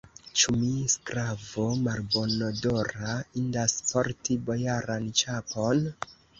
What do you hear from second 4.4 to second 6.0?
bojaran ĉapon?